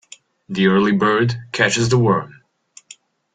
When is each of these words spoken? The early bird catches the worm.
The 0.49 0.65
early 0.65 0.93
bird 0.93 1.35
catches 1.51 1.89
the 1.89 1.99
worm. 1.99 2.41